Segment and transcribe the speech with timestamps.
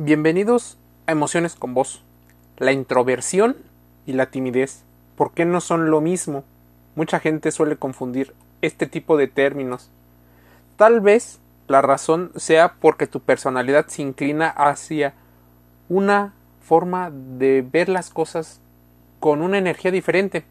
[0.00, 0.78] Bienvenidos
[1.08, 2.04] a Emociones con Vos.
[2.56, 3.56] La introversión
[4.06, 4.84] y la timidez.
[5.16, 6.44] ¿Por qué no son lo mismo?
[6.94, 8.32] Mucha gente suele confundir
[8.62, 9.90] este tipo de términos.
[10.76, 15.14] Tal vez la razón sea porque tu personalidad se inclina hacia
[15.88, 18.60] una forma de ver las cosas
[19.18, 20.44] con una energía diferente.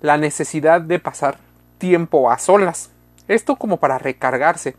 [0.00, 1.36] La necesidad de pasar
[1.76, 2.90] tiempo a solas.
[3.28, 4.76] Esto como para recargarse,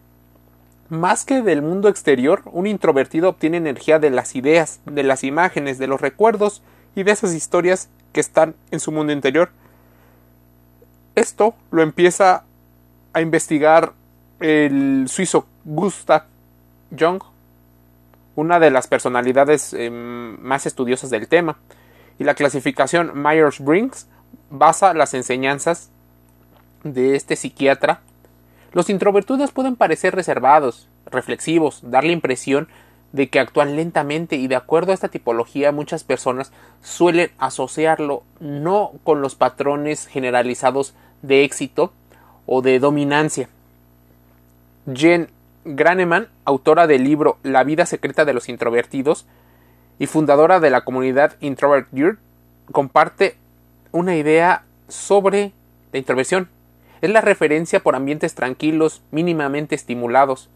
[0.91, 5.77] más que del mundo exterior, un introvertido obtiene energía de las ideas, de las imágenes,
[5.77, 6.61] de los recuerdos
[6.95, 9.51] y de esas historias que están en su mundo interior.
[11.15, 12.43] Esto lo empieza
[13.13, 13.93] a investigar
[14.41, 16.23] el suizo Gustav
[16.99, 17.23] Jung,
[18.35, 21.57] una de las personalidades em, más estudiosas del tema,
[22.19, 24.07] y la clasificación Myers-Briggs
[24.49, 25.89] basa las enseñanzas
[26.83, 28.01] de este psiquiatra
[28.71, 32.67] los introvertidos pueden parecer reservados, reflexivos, dar la impresión
[33.11, 38.93] de que actúan lentamente y de acuerdo a esta tipología muchas personas suelen asociarlo no
[39.03, 41.91] con los patrones generalizados de éxito
[42.45, 43.49] o de dominancia.
[44.91, 45.29] Jen
[45.65, 49.25] Graneman, autora del libro La vida secreta de los introvertidos
[49.99, 51.89] y fundadora de la comunidad Introvert
[52.71, 53.35] comparte
[53.91, 55.51] una idea sobre
[55.91, 56.49] la introversión
[57.01, 60.49] es la referencia por ambientes tranquilos, mínimamente estimulados.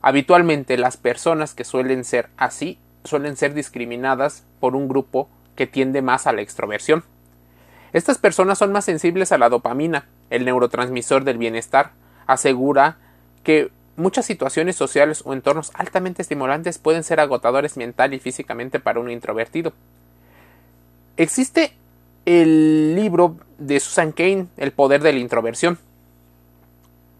[0.00, 6.02] Habitualmente las personas que suelen ser así suelen ser discriminadas por un grupo que tiende
[6.02, 7.04] más a la extroversión.
[7.92, 11.92] Estas personas son más sensibles a la dopamina, el neurotransmisor del bienestar.
[12.26, 12.98] Asegura
[13.42, 19.00] que muchas situaciones sociales o entornos altamente estimulantes pueden ser agotadores mental y físicamente para
[19.00, 19.72] un introvertido.
[21.16, 21.72] Existe
[22.26, 25.78] el libro de Susan Kane, El poder de la introversión.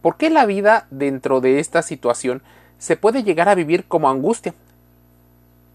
[0.03, 2.43] ¿Por qué la vida dentro de esta situación
[2.79, 4.55] se puede llegar a vivir como angustia?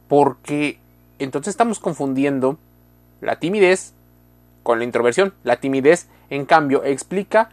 [0.08, 0.78] Porque
[1.18, 2.58] entonces estamos confundiendo
[3.22, 3.94] la timidez
[4.64, 5.34] con la introversión.
[5.44, 7.50] La timidez, en cambio, explica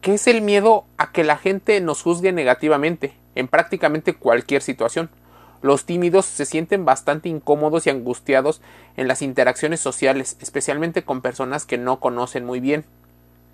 [0.00, 5.10] que es el miedo a que la gente nos juzgue negativamente en prácticamente cualquier situación.
[5.60, 8.60] Los tímidos se sienten bastante incómodos y angustiados
[8.96, 12.84] en las interacciones sociales, especialmente con personas que no conocen muy bien.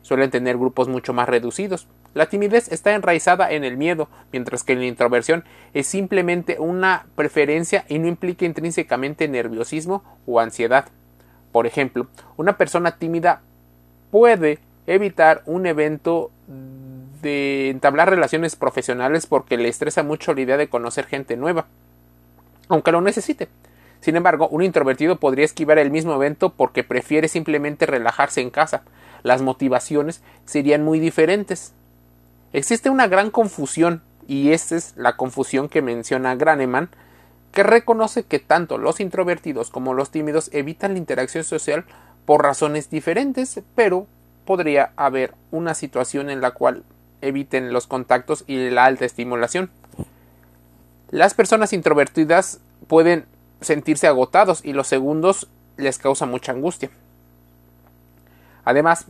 [0.02, 1.88] Suelen tener grupos mucho más reducidos.
[2.12, 7.86] La timidez está enraizada en el miedo, mientras que la introversión es simplemente una preferencia
[7.88, 10.88] y no implica intrínsecamente nerviosismo o ansiedad.
[11.52, 13.40] Por ejemplo, una persona tímida
[14.10, 16.30] puede evitar un evento
[17.22, 21.66] de entablar relaciones profesionales porque le estresa mucho la idea de conocer gente nueva
[22.68, 23.48] aunque lo necesite.
[24.00, 28.82] Sin embargo, un introvertido podría esquivar el mismo evento porque prefiere simplemente relajarse en casa.
[29.22, 31.72] Las motivaciones serían muy diferentes.
[32.52, 36.90] Existe una gran confusión, y esta es la confusión que menciona Graneman,
[37.50, 41.84] que reconoce que tanto los introvertidos como los tímidos evitan la interacción social
[42.26, 44.06] por razones diferentes, pero
[44.44, 46.84] podría haber una situación en la cual
[47.22, 49.70] eviten los contactos y la alta estimulación.
[51.14, 52.58] Las personas introvertidas
[52.88, 53.26] pueden
[53.60, 56.90] sentirse agotados y los segundos les causa mucha angustia.
[58.64, 59.06] Además,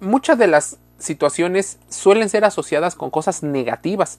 [0.00, 4.18] muchas de las situaciones suelen ser asociadas con cosas negativas.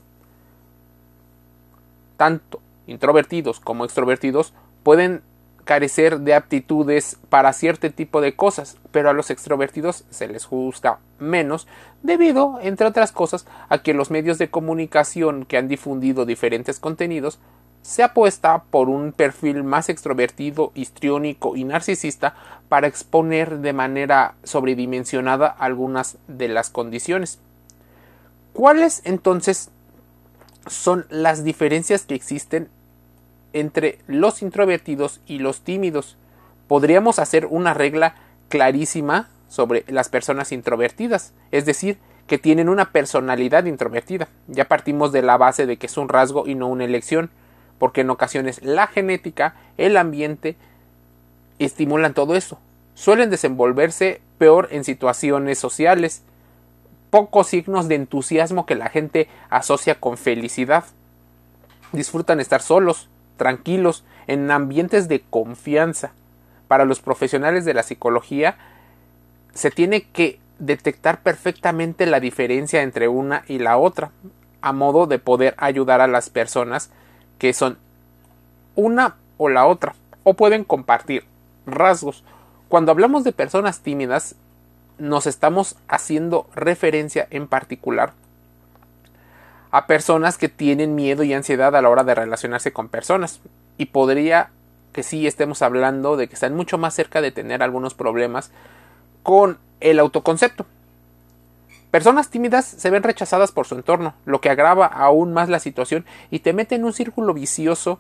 [2.18, 5.22] Tanto introvertidos como extrovertidos pueden
[5.66, 11.00] carecer de aptitudes para cierto tipo de cosas, pero a los extrovertidos se les juzga
[11.20, 11.68] menos
[12.04, 17.40] debido, entre otras cosas, a que los medios de comunicación que han difundido diferentes contenidos
[17.82, 22.36] se apuesta por un perfil más extrovertido, histriónico y narcisista
[22.70, 27.40] para exponer de manera sobredimensionada algunas de las condiciones.
[28.54, 29.70] ¿Cuáles entonces
[30.68, 32.70] son las diferencias que existen
[33.56, 36.18] entre los introvertidos y los tímidos.
[36.68, 38.16] Podríamos hacer una regla
[38.50, 44.28] clarísima sobre las personas introvertidas, es decir, que tienen una personalidad introvertida.
[44.48, 47.30] Ya partimos de la base de que es un rasgo y no una elección,
[47.80, 50.58] porque en ocasiones la genética, el ambiente,
[51.58, 52.60] estimulan todo eso.
[52.94, 56.24] Suelen desenvolverse peor en situaciones sociales,
[57.10, 60.84] pocos signos de entusiasmo que la gente asocia con felicidad.
[61.94, 66.12] Disfrutan estar solos, tranquilos, en ambientes de confianza.
[66.68, 68.58] Para los profesionales de la psicología
[69.54, 74.12] se tiene que detectar perfectamente la diferencia entre una y la otra,
[74.62, 76.90] a modo de poder ayudar a las personas
[77.38, 77.78] que son
[78.76, 81.26] una o la otra, o pueden compartir
[81.66, 82.24] rasgos.
[82.68, 84.36] Cuando hablamos de personas tímidas,
[84.98, 88.14] nos estamos haciendo referencia en particular
[89.76, 93.42] a personas que tienen miedo y ansiedad a la hora de relacionarse con personas.
[93.78, 94.52] Y podría
[94.94, 98.52] que sí estemos hablando de que están mucho más cerca de tener algunos problemas
[99.22, 100.66] con el autoconcepto.
[101.92, 106.06] Personas tímidas se ven rechazadas por su entorno, lo que agrava aún más la situación
[106.32, 108.00] y te mete en un círculo vicioso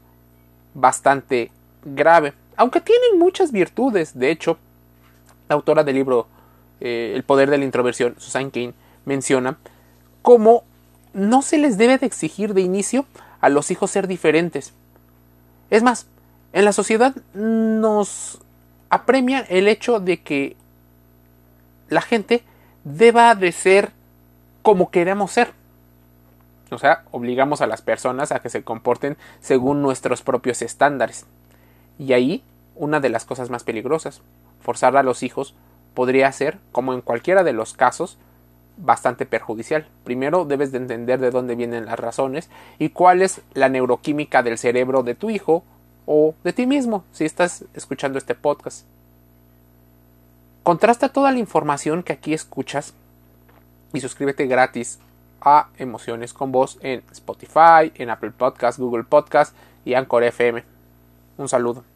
[0.75, 1.51] bastante
[1.83, 2.35] grave.
[2.55, 4.57] Aunque tienen muchas virtudes, de hecho,
[5.49, 6.27] la autora del libro
[6.79, 8.73] eh, El poder de la introversión, Susan Kane,
[9.03, 9.57] menciona
[10.21, 10.63] cómo
[11.15, 13.05] no se les debe de exigir de inicio
[13.39, 14.73] a los hijos ser diferentes.
[15.69, 16.07] Es más,
[16.51, 18.41] en la sociedad nos
[18.89, 20.57] apremia el hecho de que
[21.87, 22.43] la gente
[22.83, 23.91] deba de ser
[24.61, 25.53] como queremos ser.
[26.69, 31.25] O sea, obligamos a las personas a que se comporten según nuestros propios estándares.
[31.97, 32.43] Y ahí,
[32.75, 34.21] una de las cosas más peligrosas,
[34.59, 35.55] forzar a los hijos
[35.93, 38.17] podría ser, como en cualquiera de los casos,
[38.77, 39.87] bastante perjudicial.
[40.03, 42.49] Primero debes de entender de dónde vienen las razones
[42.79, 45.63] y cuál es la neuroquímica del cerebro de tu hijo
[46.05, 48.85] o de ti mismo si estás escuchando este podcast.
[50.63, 52.93] Contrasta toda la información que aquí escuchas
[53.93, 54.99] y suscríbete gratis
[55.41, 59.55] a Emociones con Voz en Spotify, en Apple Podcast, Google Podcast
[59.85, 60.63] y Anchor FM.
[61.37, 61.94] Un saludo.